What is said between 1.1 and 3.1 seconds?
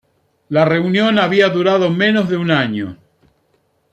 había durado menos de un año.